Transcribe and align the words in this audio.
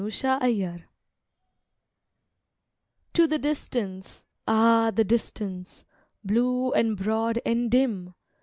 DISTANCE 0.03 0.81
To 3.13 3.27
the 3.27 3.37
distance! 3.37 4.23
Ah, 4.47 4.89
the 4.89 5.03
distance! 5.03 5.85
Blue 6.23 6.71
and 6.73 6.97
broad 6.97 7.39
and 7.45 7.69
dim! 7.69 8.15